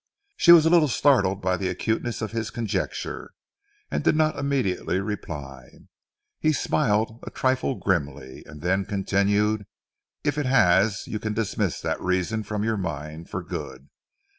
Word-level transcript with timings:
She 0.35 0.51
was 0.51 0.65
a 0.65 0.71
little 0.71 0.87
startled 0.87 1.43
by 1.43 1.57
the 1.57 1.67
acuteness 1.69 2.23
of 2.23 2.31
his 2.31 2.49
conjecture, 2.49 3.33
and 3.91 4.03
did 4.03 4.15
not 4.15 4.35
immediately 4.35 4.99
reply. 4.99 5.69
He 6.39 6.53
smiled 6.53 7.19
a 7.21 7.29
trifle 7.29 7.75
grimly, 7.75 8.41
and 8.47 8.61
then 8.63 8.83
continued. 8.85 9.67
"If 10.23 10.39
it 10.39 10.47
has, 10.47 11.05
you 11.05 11.19
can 11.19 11.33
dismiss 11.35 11.81
that 11.81 12.01
reason 12.01 12.41
from 12.41 12.63
your 12.63 12.77
mind 12.77 13.29
for 13.29 13.43
good. 13.43 13.89